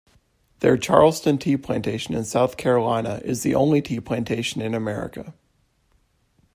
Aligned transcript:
Their 0.61 0.77
Charleston 0.79 1.37
Tea 1.37 1.57
Plantation 1.57 2.15
in 2.15 2.23
South 2.25 2.57
Carolina 2.57 3.21
is 3.23 3.43
the 3.43 3.53
only 3.53 3.83
tea 3.83 3.99
plantation 3.99 4.59
in 4.59 4.73
America. 4.73 5.35